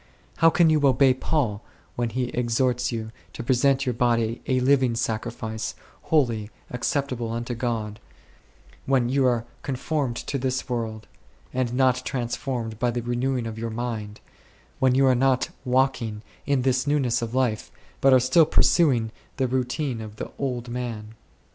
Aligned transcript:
How 0.37 0.49
can 0.49 0.71
you 0.71 0.81
obey 0.87 1.13
Paul 1.13 1.61
when 1.95 2.09
he 2.09 2.29
exhorts 2.29 2.91
you" 2.91 3.11
to 3.33 3.43
present 3.43 3.85
your 3.85 3.93
body 3.93 4.41
a 4.47 4.59
living 4.59 4.95
sacrifice, 4.95 5.75
holy, 6.09 6.49
acceptable 6.71 7.29
unto 7.31 7.53
God1," 7.53 7.97
when 8.87 9.09
you 9.09 9.27
are" 9.27 9.45
conformed 9.67 10.15
to 10.15 10.39
this 10.39 10.67
world," 10.67 11.05
and 11.53 11.75
not 11.75 12.03
trans 12.03 12.35
formed 12.35 12.79
by 12.79 12.89
the 12.89 13.03
renewing 13.03 13.45
of 13.45 13.59
your 13.59 13.69
mind, 13.69 14.21
when 14.79 14.95
you 14.95 15.05
are 15.05 15.13
not" 15.13 15.49
walking" 15.65 16.23
in 16.47 16.63
this" 16.63 16.87
newness 16.87 17.21
of 17.21 17.35
life," 17.35 17.71
but 18.01 18.17
still 18.23 18.47
pursuing 18.47 19.11
the 19.37 19.47
routine 19.47 20.01
of 20.01 20.15
"the 20.15 20.31
old 20.39 20.67
man"? 20.67 21.13